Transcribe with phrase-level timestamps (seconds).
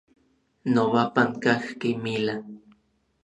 [0.73, 2.35] Nobapan kajki mila.